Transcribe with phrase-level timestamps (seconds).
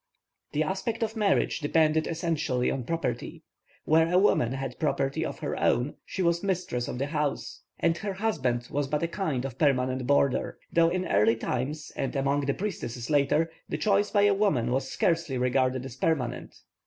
[0.53, 3.43] The aspect of marriage depended essentially on property.
[3.85, 7.95] Where a woman had property of her own she was mistress of the house, and
[7.99, 10.57] her husband was but a kind of permanent boarder.
[10.73, 14.89] Though in early times, and among the priestesses later, the choice by a woman was
[14.91, 16.55] scarcely regarded as permanent.